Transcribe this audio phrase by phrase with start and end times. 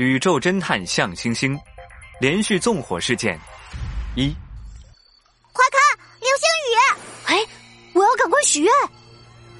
[0.00, 1.54] 宇宙侦探向星星
[2.22, 3.38] 连续纵火事件
[4.16, 4.34] 一，
[5.52, 5.78] 快看
[6.20, 6.72] 流星雨！
[7.26, 7.46] 哎，
[7.92, 8.72] 我要赶快许愿。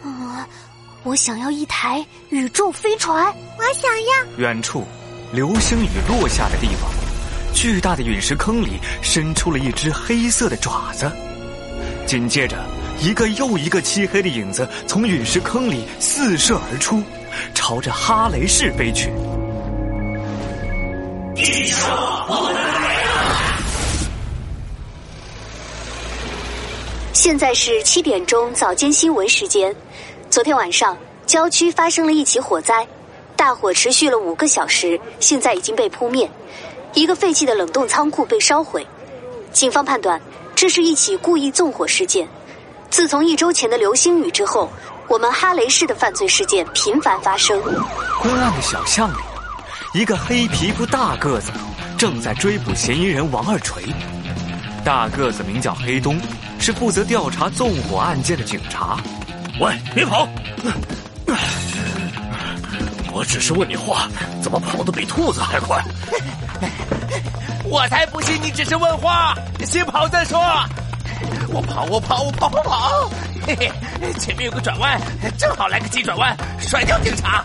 [0.03, 0.43] 嗯，
[1.03, 3.23] 我想要一台宇宙飞船。
[3.59, 4.39] 我想要。
[4.39, 4.87] 远处，
[5.31, 6.91] 流星雨落下的地方，
[7.53, 11.13] 巨大的陨石坑里伸出了一只黑色的爪子。
[12.07, 12.65] 紧接着，
[12.99, 17.03] 一个又一个漆黑的影子从陨石坑里四射而出，
[17.55, 19.13] 朝着哈雷市飞去。
[21.43, 21.77] 地球，
[22.29, 22.53] 我！
[27.15, 29.75] 现在是七点钟早间新闻时间。
[30.29, 32.87] 昨天晚上，郊区发生了一起火灾，
[33.37, 36.31] 大火持续了五个小时，现在已经被扑灭。
[36.93, 38.87] 一个废弃的冷冻仓库被烧毁。
[39.51, 40.21] 警方判断，
[40.55, 42.29] 这是一起故意纵火事件。
[42.91, 44.71] 自从一周前的流星雨之后，
[45.09, 47.63] 我们哈雷市的犯罪事件频繁发生。
[48.21, 49.30] 昏暗的小巷里。
[49.93, 51.51] 一个黑皮肤大个子
[51.99, 53.83] 正在追捕嫌疑人王二锤。
[54.85, 56.17] 大个子名叫黑东，
[56.61, 58.99] 是负责调查纵火案件的警察。
[59.59, 60.29] 喂，别跑！
[63.13, 64.09] 我只是问你话，
[64.41, 65.83] 怎么跑得比兔子还快？
[67.65, 69.35] 我才不信你只是问话，
[69.67, 70.39] 先跑再说。
[71.49, 73.11] 我跑，我跑，我跑跑跑！
[73.45, 73.73] 嘿嘿，
[74.21, 75.01] 前面有个转弯，
[75.37, 77.45] 正好来个急转弯，甩掉警察。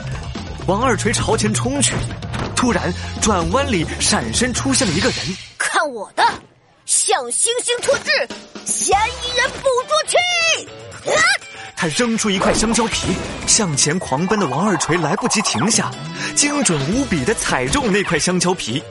[0.67, 1.95] 王二锤朝前冲去。
[2.65, 5.19] 突然，转弯里闪身出现了一个人。
[5.55, 6.23] 看我的，
[6.87, 8.27] 向星星特制
[8.65, 10.67] 嫌疑人捕捉器！
[11.11, 11.21] 啊！
[11.77, 13.09] 他扔出一块香蕉皮，
[13.45, 15.91] 向前狂奔的王二锤来不及停下，
[16.35, 18.81] 精准无比的踩中那块香蕉皮，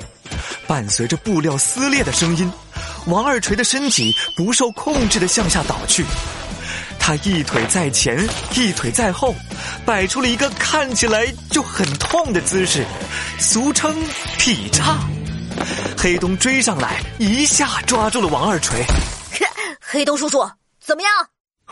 [0.68, 2.48] 伴随着布料撕裂的声音，
[3.08, 6.04] 王二锤的身体不受控制的向下倒去。
[7.06, 9.34] 他一腿在前，一腿在后，
[9.84, 12.82] 摆出了一个看起来就很痛的姿势，
[13.38, 13.94] 俗称
[14.38, 14.96] 劈叉。
[15.98, 18.82] 黑东追上来，一下抓住了王二锤。
[19.78, 20.42] 黑东叔叔，
[20.80, 21.10] 怎么样？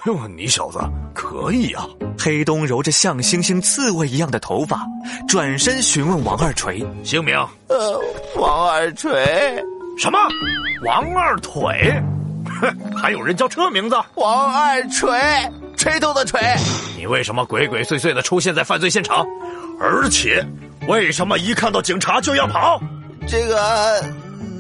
[0.05, 0.79] 哟，你小子
[1.14, 1.86] 可以啊！
[2.18, 4.84] 黑东揉着像星星刺猬一样的头发，
[5.27, 7.34] 转身询问王二锤姓名。
[7.68, 7.98] 呃，
[8.36, 9.24] 王二锤。
[9.96, 10.18] 什么？
[10.84, 11.90] 王二腿？
[12.96, 13.96] 还有人叫这名字？
[14.14, 15.20] 王二锤，
[15.77, 16.40] 锤头的锤。
[16.96, 19.27] 你为什么鬼鬼祟祟的出现在犯罪现场？
[19.80, 20.45] 而且，
[20.86, 22.80] 为什么一看到警察就要跑？
[23.27, 24.05] 这个，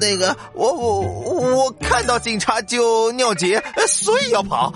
[0.00, 4.72] 那个，我我我看到警察就尿急，所以要跑。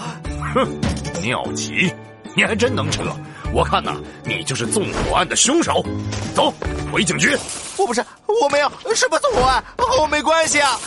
[0.55, 0.81] 哼，
[1.23, 1.93] 尿急，
[2.35, 3.03] 你还真能扯。
[3.53, 5.85] 我看呐，你就是纵火案的凶手。
[6.35, 6.53] 走，
[6.93, 7.37] 回警局。
[7.77, 8.05] 我不是，
[8.43, 10.79] 我没有，什么纵火案和我没关系啊！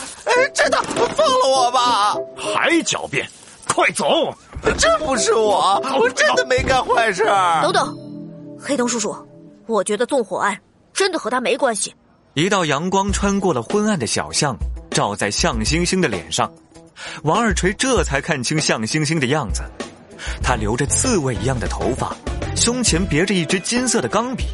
[0.54, 2.14] 真的，放了我吧！
[2.36, 3.28] 还狡辩，
[3.68, 4.32] 快走！
[4.76, 7.24] 真不是我，我真的没干坏事。
[7.62, 7.96] 等等，
[8.58, 9.16] 黑灯叔叔，
[9.66, 10.58] 我觉得纵火案
[10.92, 11.94] 真的和他没关系。
[12.34, 14.56] 一道阳光穿过了昏暗的小巷，
[14.90, 16.52] 照在向星星的脸上，
[17.22, 19.62] 王二锤这才看清向星星的样子。
[20.42, 22.14] 他留着刺猬一样的头发，
[22.54, 24.44] 胸前别着一支金色的钢笔。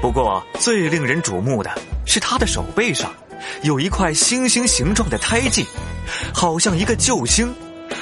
[0.00, 1.70] 不过，最令人瞩目的
[2.04, 3.08] 是他的手背上
[3.62, 5.66] 有一块星星形状的胎记，
[6.32, 7.54] 好像一个救星。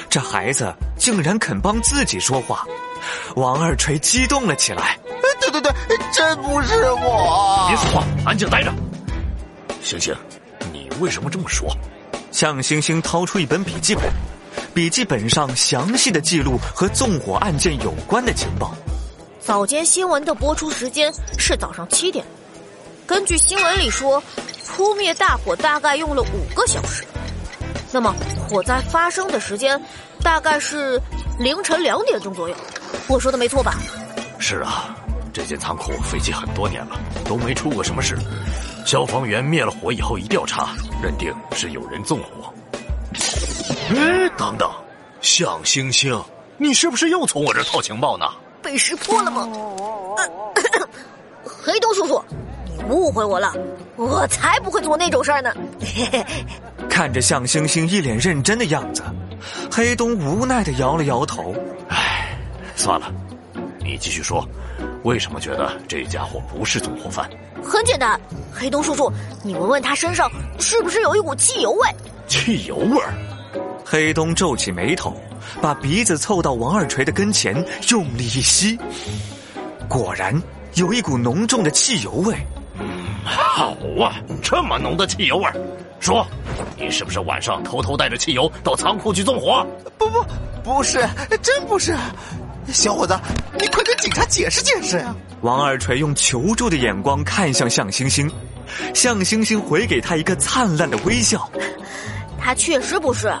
[0.09, 2.65] 这孩子竟然肯帮自己说话，
[3.35, 4.97] 王二锤激动了起来。
[5.39, 7.65] 对对对，真不是我！
[7.67, 8.73] 别说话，安静待着。
[9.81, 10.15] 星星，
[10.71, 11.75] 你为什么这么说？
[12.31, 14.03] 向星星掏出一本笔记本，
[14.73, 18.73] 笔记本上详细的记录和纵火案件有关的情报。
[19.39, 22.23] 早间新闻的播出时间是早上七点，
[23.05, 24.23] 根据新闻里说，
[24.71, 27.03] 扑灭大火大概用了五个小时。
[27.91, 28.15] 那么
[28.47, 29.79] 火灾发生的时间
[30.23, 30.99] 大概是
[31.37, 32.55] 凌晨两点钟左右，
[33.07, 33.75] 我说的没错吧？
[34.39, 34.95] 是啊，
[35.33, 38.17] 这间仓库废弃很多年了，都没出过什么事。
[38.85, 40.69] 消防员灭了火以后一调查，
[41.03, 42.51] 认定是有人纵火。
[43.89, 44.71] 哎，等等，
[45.21, 46.19] 向星星，
[46.57, 48.25] 你是不是又从我这套情报呢？
[48.61, 49.47] 被识破了吗？
[51.43, 52.23] 黑东叔叔，
[52.77, 53.53] 你误会我了，
[53.95, 55.53] 我才不会做那种事儿呢。
[56.89, 59.03] 看着向星星一脸认真的样子，
[59.71, 61.55] 黑东无奈的摇了摇头。
[61.87, 62.37] 唉，
[62.75, 63.11] 算了，
[63.79, 64.47] 你继续说，
[65.03, 67.29] 为什么觉得这家伙不是纵火犯？
[67.63, 68.19] 很简单，
[68.51, 69.11] 黑东叔叔，
[69.43, 70.29] 你闻闻他身上
[70.59, 71.89] 是不是有一股汽油味？
[72.27, 73.13] 汽油味儿。
[73.85, 75.15] 黑东皱起眉头。
[75.59, 77.53] 把鼻子凑到王二锤的跟前，
[77.89, 78.77] 用力一吸，
[79.89, 80.39] 果然
[80.75, 82.35] 有一股浓重的汽油味。
[83.61, 85.45] 嗯，好啊，这么浓的汽油味
[85.99, 86.25] 说，
[86.77, 89.65] 你是不是晚上偷偷带着汽油到仓库去纵火？
[89.97, 90.25] 不不，
[90.63, 91.07] 不是，
[91.41, 91.95] 真不是。
[92.67, 93.19] 小伙子，
[93.59, 95.13] 你快跟警察解释解释呀！
[95.41, 98.31] 王二锤用求助的眼光看向向星星，
[98.93, 101.49] 向星星回给他一个灿烂的微笑。
[102.39, 103.33] 他确实不是。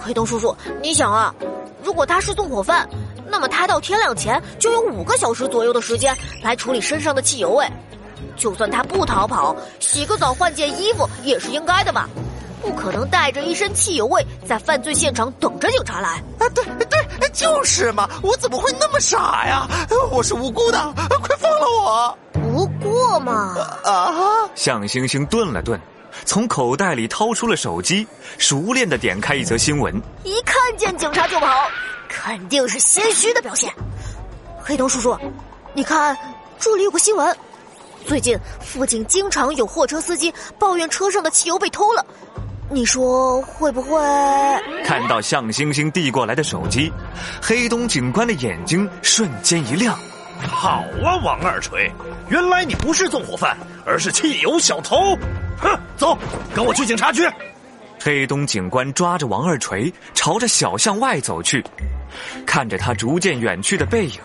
[0.00, 1.34] 黑洞叔叔，你想啊，
[1.82, 2.88] 如果他是纵火犯，
[3.30, 7.66] 那么他到天亮前就有五个小时左右的时间来处理身上的汽油味。
[8.36, 12.08] 就算他不逃跑，洗个澡换件衣服也是应该的吧？
[12.60, 16.20] 不可能带着一身汽油味在犯罪现场等着警察来。
[16.40, 18.08] 啊，对对，就是嘛！
[18.20, 19.66] 我怎么会那么傻呀？
[20.10, 20.92] 我是无辜的，
[21.22, 22.18] 快放了我！
[22.32, 24.12] 不过嘛，啊！
[24.56, 25.80] 向星星顿了顿，
[26.24, 28.04] 从口袋里掏出了手机，
[28.38, 29.94] 熟练的点开一则新闻。
[30.24, 31.46] 一看见警察就跑，
[32.08, 33.72] 肯定是心虚的表现。
[34.60, 35.16] 黑洞叔叔，
[35.74, 36.16] 你看
[36.58, 37.36] 这里有个新闻。
[38.06, 42.04] 最近附近经常有货车司机抱怨车上的汽油被偷了，
[42.70, 44.00] 你说会不会？
[44.84, 46.92] 看到向星星递过来的手机，
[47.42, 49.98] 黑东警官的眼睛瞬间一亮。
[50.40, 51.90] 好啊，王二锤，
[52.28, 55.16] 原来你不是纵火犯，而是汽油小偷。
[55.58, 56.16] 哼，走，
[56.54, 57.28] 跟我去警察局。
[58.00, 61.62] 黑东警官抓着王二锤朝着小巷外走去，
[62.46, 64.20] 看着他逐渐远去的背影，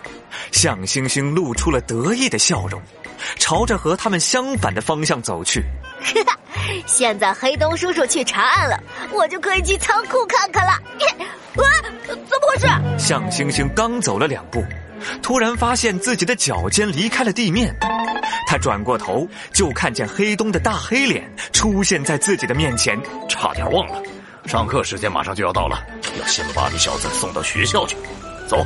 [0.52, 2.80] 向星星露出了得意的笑容。
[3.38, 5.64] 朝着和他们相反的方向走去。
[6.86, 8.78] 现在黑东叔叔去查案了，
[9.10, 10.72] 我就可以去仓库看看了。
[11.56, 11.66] 啊，
[12.06, 12.66] 怎么回事？
[12.98, 14.64] 向星星刚走了两步，
[15.22, 17.74] 突然发现自己的脚尖离开了地面。
[18.46, 22.98] 他转过头，就看见黑东的大黑脸出现在自己的面前。
[23.28, 24.02] 差点忘了，
[24.46, 25.82] 上课时间马上就要到了，
[26.20, 27.96] 要先把你小子送到学校去。
[28.48, 28.64] 走。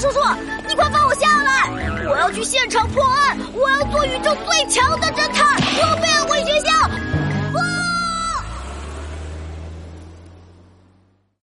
[0.00, 0.18] 叔叔，
[0.66, 1.68] 你快放我下来！
[2.08, 7.19] 我要去现场破案，我要做宇宙最强的侦探，我不要回学校。